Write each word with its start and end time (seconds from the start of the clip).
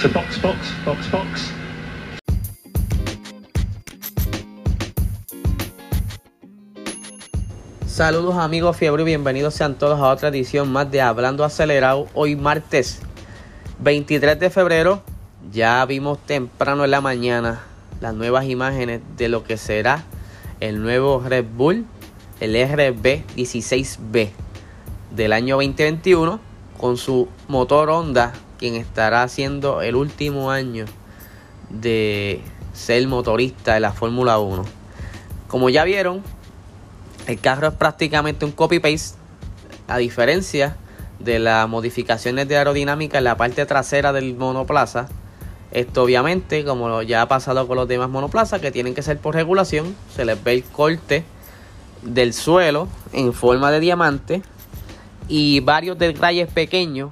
So 0.00 0.08
box, 0.10 0.40
box, 0.40 0.56
box, 0.84 1.10
box. 1.10 1.50
Saludos 7.84 8.36
amigos 8.36 8.76
Fiebre 8.76 9.02
y 9.02 9.06
bienvenidos 9.06 9.54
sean 9.54 9.74
todos 9.74 9.98
a 9.98 10.10
otra 10.10 10.28
edición 10.28 10.70
más 10.70 10.88
de 10.92 11.00
Hablando 11.00 11.42
Acelerado. 11.42 12.06
Hoy 12.14 12.36
martes 12.36 13.00
23 13.80 14.38
de 14.38 14.50
febrero 14.50 15.02
ya 15.50 15.84
vimos 15.84 16.24
temprano 16.24 16.84
en 16.84 16.92
la 16.92 17.00
mañana 17.00 17.62
las 18.00 18.14
nuevas 18.14 18.44
imágenes 18.44 19.00
de 19.16 19.28
lo 19.28 19.42
que 19.42 19.56
será 19.56 20.04
el 20.60 20.80
nuevo 20.80 21.24
Red 21.26 21.46
Bull, 21.56 21.86
el 22.38 22.54
RB 22.54 23.24
16B 23.34 24.30
del 25.10 25.32
año 25.32 25.56
2021 25.56 26.38
con 26.78 26.96
su 26.96 27.26
motor 27.48 27.90
Honda, 27.90 28.32
quien 28.58 28.74
estará 28.74 29.22
haciendo 29.22 29.80
el 29.82 29.94
último 29.96 30.50
año 30.50 30.84
de 31.70 32.42
ser 32.72 33.06
motorista 33.06 33.74
de 33.74 33.80
la 33.80 33.92
Fórmula 33.92 34.38
1. 34.38 34.64
Como 35.48 35.70
ya 35.70 35.84
vieron, 35.84 36.22
el 37.26 37.40
carro 37.40 37.68
es 37.68 37.74
prácticamente 37.74 38.44
un 38.44 38.52
copy-paste, 38.52 39.18
a 39.86 39.98
diferencia 39.98 40.76
de 41.18 41.38
las 41.38 41.68
modificaciones 41.68 42.46
de 42.48 42.56
aerodinámica 42.56 43.18
en 43.18 43.24
la 43.24 43.36
parte 43.36 43.64
trasera 43.66 44.12
del 44.12 44.34
monoplaza. 44.34 45.08
Esto 45.70 46.02
obviamente, 46.02 46.64
como 46.64 47.02
ya 47.02 47.22
ha 47.22 47.28
pasado 47.28 47.66
con 47.66 47.76
los 47.76 47.88
demás 47.88 48.08
monoplazas, 48.08 48.60
que 48.60 48.70
tienen 48.70 48.94
que 48.94 49.02
ser 49.02 49.18
por 49.18 49.34
regulación, 49.34 49.94
se 50.14 50.24
les 50.24 50.42
ve 50.42 50.54
el 50.54 50.64
corte 50.64 51.24
del 52.02 52.32
suelo 52.32 52.88
en 53.12 53.32
forma 53.32 53.70
de 53.70 53.80
diamante 53.80 54.42
y 55.28 55.60
varios 55.60 55.98
detalles 55.98 56.48
pequeños 56.48 57.10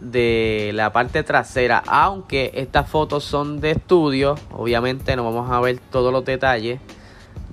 de 0.00 0.70
la 0.74 0.92
parte 0.92 1.22
trasera. 1.22 1.82
Aunque 1.86 2.50
estas 2.54 2.88
fotos 2.88 3.24
son 3.24 3.60
de 3.60 3.72
estudio, 3.72 4.36
obviamente 4.52 5.16
no 5.16 5.24
vamos 5.24 5.50
a 5.50 5.60
ver 5.60 5.78
todos 5.90 6.12
los 6.12 6.24
detalles 6.24 6.80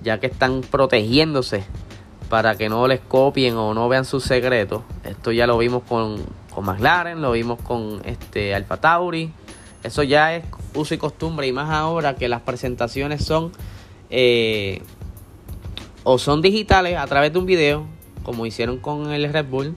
ya 0.02 0.20
que 0.20 0.28
están 0.28 0.62
protegiéndose 0.62 1.64
para 2.30 2.56
que 2.56 2.70
no 2.70 2.88
les 2.88 3.00
copien 3.00 3.56
o 3.56 3.74
no 3.74 3.90
vean 3.90 4.06
sus 4.06 4.24
secretos. 4.24 4.84
Esto 5.04 5.32
ya 5.32 5.48
lo 5.48 5.58
vimos 5.58 5.84
con, 5.84 6.18
con 6.54 6.66
McLaren, 6.66 7.22
lo 7.22 7.32
vimos 7.32 7.60
con 7.62 8.02
este 8.06 8.54
Alfa 8.54 8.78
Tauri. 8.78 9.32
Eso 9.84 10.04
ya 10.04 10.36
es 10.36 10.46
uso 10.74 10.94
y 10.94 10.98
costumbre 10.98 11.48
y 11.48 11.52
más 11.52 11.70
ahora 11.72 12.16
que 12.16 12.28
las 12.28 12.42
presentaciones 12.42 13.24
son 13.24 13.52
eh, 14.10 14.82
o 16.04 16.18
son 16.20 16.42
digitales 16.42 16.98
a 16.98 17.06
través 17.08 17.34
de 17.34 17.40
un 17.40 17.46
video, 17.46 17.86
como 18.24 18.46
hicieron 18.46 18.78
con 18.78 19.12
el 19.12 19.32
Red 19.32 19.46
Bull, 19.46 19.76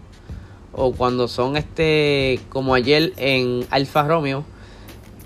o 0.81 0.93
cuando 0.93 1.27
son 1.27 1.57
este 1.57 2.41
como 2.51 2.75
ayer 2.75 3.13
en 3.17 3.67
Alfa 3.71 4.05
Romeo 4.05 4.45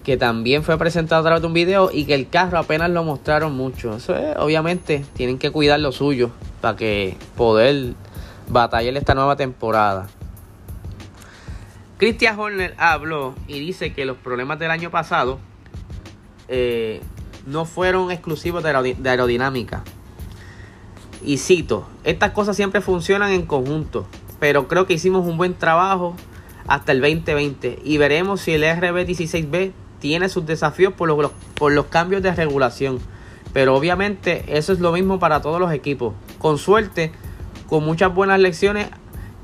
que 0.02 0.16
también 0.16 0.64
fue 0.64 0.78
presentado 0.78 1.20
a 1.20 1.24
través 1.24 1.42
de 1.42 1.46
un 1.46 1.52
video 1.52 1.90
y 1.92 2.06
que 2.06 2.14
el 2.14 2.28
carro 2.28 2.58
apenas 2.58 2.90
lo 2.90 3.04
mostraron 3.04 3.54
mucho. 3.54 3.94
Eso 3.94 4.16
es, 4.16 4.36
obviamente, 4.36 5.04
tienen 5.14 5.38
que 5.38 5.52
cuidar 5.52 5.78
lo 5.78 5.92
suyo 5.92 6.30
para 6.60 6.76
que 6.76 7.16
poder 7.36 7.94
batallar 8.48 8.96
esta 8.96 9.14
nueva 9.14 9.36
temporada. 9.36 10.08
Christian 11.98 12.36
Horner 12.36 12.74
habló 12.78 13.36
y 13.46 13.60
dice 13.60 13.92
que 13.92 14.04
los 14.04 14.16
problemas 14.16 14.58
del 14.58 14.72
año 14.72 14.90
pasado 14.90 15.38
eh, 16.48 17.00
no 17.46 17.64
fueron 17.64 18.10
exclusivos 18.10 18.64
de, 18.64 18.96
de 18.98 19.10
aerodinámica. 19.10 19.84
Y 21.24 21.38
cito, 21.38 21.86
estas 22.02 22.32
cosas 22.32 22.56
siempre 22.56 22.80
funcionan 22.80 23.30
en 23.30 23.46
conjunto, 23.46 24.08
pero 24.42 24.66
creo 24.66 24.88
que 24.88 24.94
hicimos 24.94 25.24
un 25.24 25.36
buen 25.36 25.54
trabajo 25.54 26.16
hasta 26.66 26.90
el 26.90 27.00
2020 27.00 27.78
y 27.84 27.96
veremos 27.98 28.40
si 28.40 28.50
el 28.50 28.64
RB16B 28.64 29.70
tiene 30.00 30.28
sus 30.28 30.44
desafíos 30.44 30.92
por 30.94 31.06
los, 31.06 31.30
por 31.54 31.70
los 31.70 31.86
cambios 31.86 32.24
de 32.24 32.34
regulación. 32.34 32.98
Pero 33.52 33.76
obviamente 33.76 34.42
eso 34.48 34.72
es 34.72 34.80
lo 34.80 34.90
mismo 34.90 35.20
para 35.20 35.42
todos 35.42 35.60
los 35.60 35.72
equipos. 35.72 36.14
Con 36.40 36.58
suerte, 36.58 37.12
con 37.68 37.84
muchas 37.84 38.12
buenas 38.12 38.40
lecciones 38.40 38.88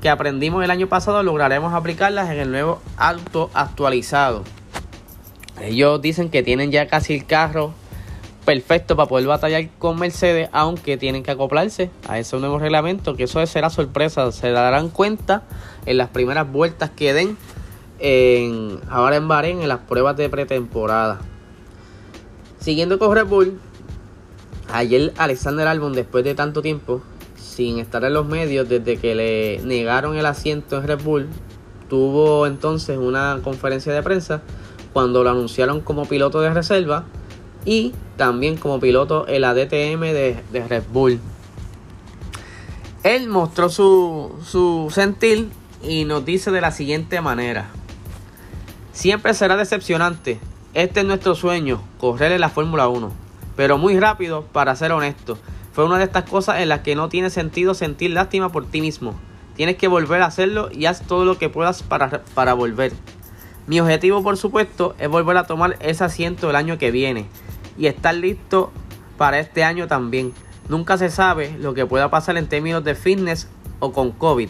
que 0.01 0.09
aprendimos 0.09 0.65
el 0.65 0.69
año 0.69 0.87
pasado, 0.87 1.23
lograremos 1.23 1.73
aplicarlas 1.73 2.29
en 2.29 2.39
el 2.39 2.51
nuevo 2.51 2.81
auto 2.97 3.49
actualizado. 3.53 4.43
Ellos 5.61 6.01
dicen 6.01 6.29
que 6.29 6.43
tienen 6.43 6.71
ya 6.71 6.87
casi 6.87 7.13
el 7.13 7.25
carro 7.25 7.73
perfecto 8.49 8.95
para 8.95 9.07
poder 9.07 9.27
batallar 9.27 9.69
con 9.77 9.99
Mercedes, 9.99 10.49
aunque 10.53 10.97
tienen 10.97 11.21
que 11.21 11.29
acoplarse 11.29 11.91
a 12.07 12.17
ese 12.17 12.35
nuevo 12.39 12.57
reglamento, 12.57 13.15
que 13.15 13.25
eso 13.25 13.45
será 13.45 13.69
sorpresa, 13.69 14.31
se 14.31 14.49
darán 14.49 14.89
cuenta 14.89 15.43
en 15.85 15.97
las 15.97 16.09
primeras 16.09 16.51
vueltas 16.51 16.89
que 16.89 17.13
den 17.13 17.37
en, 17.99 18.79
ahora 18.89 19.17
en 19.17 19.27
Bahrein 19.27 19.61
en 19.61 19.67
las 19.67 19.81
pruebas 19.81 20.17
de 20.17 20.29
pretemporada. 20.29 21.19
Siguiendo 22.59 22.97
con 22.97 23.13
Red 23.13 23.27
Bull, 23.27 23.59
ayer 24.73 25.13
Alexander 25.17 25.67
Albon, 25.67 25.93
después 25.93 26.23
de 26.23 26.33
tanto 26.33 26.63
tiempo, 26.63 27.03
sin 27.35 27.77
estar 27.77 28.03
en 28.03 28.15
los 28.15 28.25
medios, 28.25 28.67
desde 28.67 28.97
que 28.97 29.13
le 29.13 29.61
negaron 29.63 30.17
el 30.17 30.25
asiento 30.25 30.79
en 30.79 30.87
Red 30.87 31.03
Bull, 31.03 31.27
tuvo 31.87 32.47
entonces 32.47 32.97
una 32.97 33.41
conferencia 33.43 33.93
de 33.93 34.01
prensa 34.01 34.41
cuando 34.91 35.23
lo 35.23 35.29
anunciaron 35.29 35.81
como 35.81 36.07
piloto 36.07 36.41
de 36.41 36.51
reserva 36.51 37.05
y 37.65 37.93
también 38.17 38.57
como 38.57 38.79
piloto 38.79 39.27
en 39.27 39.41
la 39.41 39.53
DTM 39.53 40.01
de, 40.01 40.43
Red 40.67 40.83
Bull. 40.91 41.19
Él 43.03 43.27
mostró 43.27 43.69
su, 43.69 44.35
su 44.45 44.91
sentir 44.93 45.49
y 45.81 46.05
nos 46.05 46.25
dice 46.25 46.51
de 46.51 46.61
la 46.61 46.71
siguiente 46.71 47.21
manera. 47.21 47.69
Siempre 48.91 49.33
será 49.33 49.55
decepcionante. 49.55 50.39
Este 50.73 50.99
es 50.99 51.05
nuestro 51.05 51.33
sueño, 51.35 51.81
correr 51.99 52.31
en 52.31 52.41
la 52.41 52.49
Fórmula 52.49 52.87
1. 52.89 53.11
Pero 53.55 53.77
muy 53.77 53.99
rápido, 53.99 54.43
para 54.51 54.75
ser 54.75 54.91
honesto. 54.91 55.37
Fue 55.71 55.85
una 55.85 55.97
de 55.97 56.03
estas 56.03 56.29
cosas 56.29 56.59
en 56.59 56.69
las 56.69 56.81
que 56.81 56.95
no 56.95 57.09
tiene 57.09 57.29
sentido 57.29 57.73
sentir 57.73 58.11
lástima 58.11 58.51
por 58.51 58.65
ti 58.65 58.81
mismo. 58.81 59.15
Tienes 59.55 59.77
que 59.77 59.87
volver 59.87 60.21
a 60.21 60.25
hacerlo 60.25 60.69
y 60.71 60.85
haz 60.85 61.01
todo 61.01 61.25
lo 61.25 61.37
que 61.37 61.49
puedas 61.49 61.83
para, 61.83 62.23
para 62.33 62.53
volver. 62.53 62.91
Mi 63.67 63.79
objetivo, 63.79 64.23
por 64.23 64.35
supuesto, 64.35 64.95
es 64.99 65.09
volver 65.09 65.37
a 65.37 65.47
tomar 65.47 65.77
ese 65.79 66.03
asiento 66.03 66.49
el 66.49 66.55
año 66.55 66.77
que 66.77 66.91
viene. 66.91 67.27
Y 67.79 67.87
estar 67.87 68.13
listo 68.13 68.71
para 69.17 69.39
este 69.39 69.63
año 69.63 69.87
también. 69.87 70.33
Nunca 70.67 70.99
se 70.99 71.09
sabe 71.09 71.57
lo 71.57 71.73
que 71.73 71.87
pueda 71.87 72.11
pasar 72.11 72.37
en 72.37 72.47
términos 72.47 72.83
de 72.83 72.93
fitness 72.93 73.47
o 73.79 73.91
con 73.91 74.11
COVID. 74.11 74.49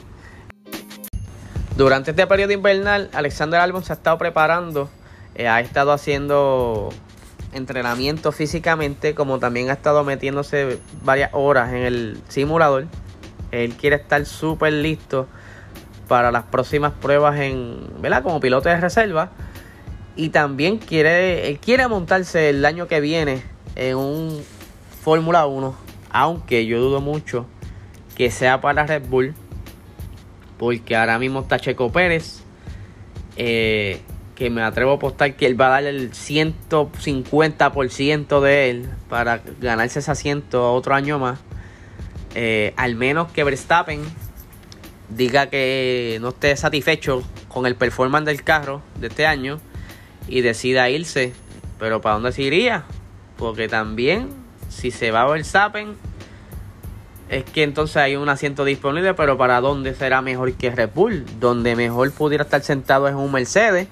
Durante 1.77 2.11
este 2.11 2.27
periodo 2.27 2.51
invernal, 2.51 3.09
Alexander 3.13 3.61
Albon 3.61 3.85
se 3.85 3.93
ha 3.93 3.95
estado 3.95 4.17
preparando, 4.17 4.89
eh, 5.35 5.47
ha 5.47 5.61
estado 5.61 5.93
haciendo 5.93 6.89
entrenamiento 7.53 8.33
físicamente, 8.33 9.15
como 9.15 9.39
también 9.39 9.69
ha 9.69 9.73
estado 9.73 10.03
metiéndose 10.03 10.79
varias 11.03 11.29
horas 11.31 11.69
en 11.69 11.83
el 11.83 12.21
simulador. 12.27 12.87
Él 13.51 13.75
quiere 13.75 13.95
estar 13.95 14.25
súper 14.25 14.73
listo 14.73 15.27
para 16.09 16.31
las 16.31 16.43
próximas 16.43 16.91
pruebas 16.91 17.39
en, 17.39 17.79
¿verdad? 18.01 18.23
Como 18.23 18.41
piloto 18.41 18.67
de 18.67 18.77
reserva. 18.77 19.29
Y 20.19 20.29
también 20.31 20.79
quiere, 20.79 21.59
quiere 21.61 21.87
montarse 21.87 22.49
el 22.49 22.65
año 22.65 22.89
que 22.89 22.99
viene 22.99 23.41
en 23.77 23.95
un 23.95 24.43
Fórmula 25.01 25.45
1. 25.45 25.73
Aunque 26.09 26.65
yo 26.65 26.81
dudo 26.81 26.99
mucho 26.99 27.45
que 28.17 28.29
sea 28.29 28.59
para 28.59 28.85
Red 28.85 29.03
Bull 29.07 29.33
porque 30.57 30.97
ahora 30.97 31.17
mismo 31.19 31.39
está 31.39 31.57
Checo 31.57 31.89
Pérez. 31.89 32.41
Eh, 33.37 34.01
que 34.35 34.49
me 34.49 34.61
atrevo 34.61 34.91
a 34.91 34.95
apostar 34.95 35.37
que 35.37 35.45
él 35.45 35.57
va 35.59 35.67
a 35.67 35.69
dar 35.69 35.85
el 35.85 36.11
150% 36.11 38.41
de 38.41 38.69
él 38.69 38.89
para 39.07 39.41
ganarse 39.61 39.99
ese 39.99 40.11
asiento 40.11 40.73
otro 40.73 40.95
año 40.95 41.17
más. 41.17 41.39
Eh, 42.35 42.73
al 42.75 42.95
menos 42.95 43.31
que 43.31 43.45
Verstappen 43.45 44.01
diga 45.07 45.47
que 45.47 46.17
no 46.19 46.27
esté 46.29 46.57
satisfecho 46.57 47.23
con 47.47 47.65
el 47.65 47.75
performance 47.75 48.25
del 48.25 48.43
carro 48.43 48.81
de 48.99 49.07
este 49.07 49.25
año 49.25 49.61
y 50.29 50.41
decida 50.41 50.89
irse. 50.89 51.33
Pero 51.79 52.01
¿para 52.01 52.15
dónde 52.15 52.31
se 52.31 52.43
iría? 52.43 52.83
Porque 53.37 53.67
también, 53.67 54.29
si 54.69 54.91
se 54.91 55.11
va 55.11 55.21
a 55.21 55.27
Verstappen, 55.27 55.95
es 57.29 57.43
que 57.43 57.63
entonces 57.63 57.97
hay 57.97 58.15
un 58.15 58.27
asiento 58.27 58.65
disponible, 58.65 59.13
pero 59.13 59.37
¿para 59.37 59.61
dónde 59.61 59.93
será 59.93 60.21
mejor 60.21 60.53
que 60.53 60.71
Red 60.71 60.89
Bull? 60.93 61.25
Donde 61.39 61.75
mejor 61.75 62.11
pudiera 62.11 62.43
estar 62.43 62.61
sentado 62.61 63.07
es 63.07 63.13
un 63.13 63.31
Mercedes, 63.31 63.87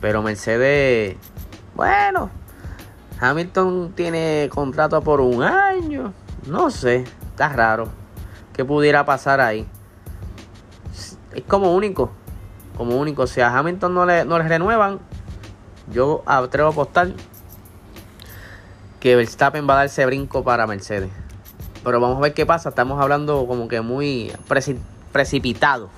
pero 0.00 0.20
Mercedes, 0.20 1.16
bueno, 1.74 2.30
Hamilton 3.20 3.92
tiene 3.94 4.48
contrato 4.52 5.00
por 5.00 5.20
un 5.20 5.42
año, 5.42 6.12
no 6.46 6.70
sé, 6.70 7.04
está 7.30 7.50
raro. 7.50 7.88
¿Qué 8.52 8.64
pudiera 8.64 9.04
pasar 9.04 9.40
ahí? 9.40 9.66
Es 11.32 11.42
como 11.46 11.72
único, 11.74 12.10
como 12.76 12.96
único. 12.96 13.26
Si 13.26 13.40
a 13.40 13.56
Hamilton 13.56 13.94
no 13.94 14.06
le, 14.06 14.24
no 14.24 14.38
le 14.38 14.48
renuevan, 14.48 14.98
yo 15.92 16.22
atrevo 16.26 16.68
a 16.68 16.72
apostar 16.72 17.12
que 19.00 19.16
Verstappen 19.16 19.68
va 19.68 19.74
a 19.74 19.76
darse 19.78 20.04
brinco 20.06 20.44
para 20.44 20.66
Mercedes. 20.66 21.10
Pero 21.82 22.00
vamos 22.00 22.18
a 22.18 22.20
ver 22.20 22.34
qué 22.34 22.44
pasa. 22.44 22.68
Estamos 22.68 23.00
hablando 23.00 23.46
como 23.46 23.68
que 23.68 23.80
muy 23.80 24.32
precipitado. 25.12 25.88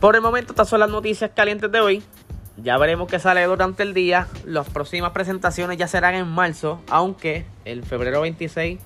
Por 0.00 0.14
el 0.14 0.22
momento, 0.22 0.52
estas 0.52 0.68
son 0.68 0.80
las 0.80 0.90
noticias 0.90 1.30
calientes 1.34 1.72
de 1.72 1.80
hoy. 1.80 2.02
ya 2.56 2.76
veremos 2.76 3.08
qué 3.08 3.18
sale 3.18 3.44
durante 3.44 3.82
el 3.82 3.94
día. 3.94 4.28
Las 4.44 4.68
próximas 4.68 5.12
presentaciones 5.12 5.78
ya 5.78 5.88
serán 5.88 6.14
en 6.14 6.28
marzo, 6.28 6.80
aunque 6.88 7.46
el 7.64 7.84
febrero 7.84 8.20
26 8.20 8.78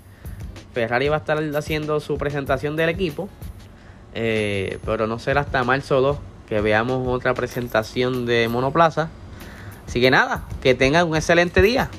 Ferrari 0.72 1.08
va 1.08 1.16
a 1.16 1.18
estar 1.18 1.38
haciendo 1.54 2.00
su 2.00 2.16
presentación 2.18 2.76
del 2.76 2.88
equipo. 2.88 3.28
Eh, 4.14 4.78
pero 4.84 5.06
no 5.06 5.18
será 5.18 5.42
hasta 5.42 5.64
marzo 5.64 6.00
2 6.00 6.18
que 6.48 6.60
veamos 6.60 7.06
otra 7.08 7.34
presentación 7.34 8.26
de 8.26 8.48
Monoplaza. 8.48 9.08
Así 9.86 10.00
que 10.00 10.10
nada, 10.10 10.44
que 10.62 10.74
tengan 10.74 11.08
un 11.08 11.16
excelente 11.16 11.62
día. 11.62 11.90